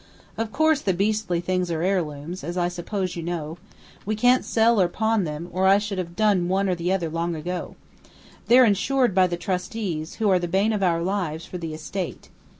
"Of 0.35 0.51
course 0.51 0.81
the 0.81 0.95
beastly 0.95 1.41
things 1.41 1.69
are 1.69 1.83
heirlooms, 1.83 2.43
as 2.43 2.57
I 2.57 2.69
suppose 2.69 3.15
you 3.15 3.21
know. 3.21 3.59
We 4.03 4.15
can't 4.15 4.43
sell 4.43 4.81
or 4.81 4.87
pawn 4.87 5.25
them, 5.25 5.47
or 5.53 5.67
I 5.67 5.77
should 5.77 5.99
have 5.99 6.15
done 6.15 6.47
one 6.47 6.67
or 6.67 6.73
the 6.73 6.91
other 6.91 7.07
long 7.07 7.35
ago. 7.35 7.75
They're 8.47 8.65
insured 8.65 9.13
by 9.13 9.27
the 9.27 9.37
trustees, 9.37 10.15
who 10.15 10.27
are 10.31 10.39
the 10.39 10.47
bane 10.47 10.73
of 10.73 10.81
our 10.81 11.03
lives, 11.03 11.45
for 11.45 11.59
the 11.59 11.75
estate. 11.75 12.29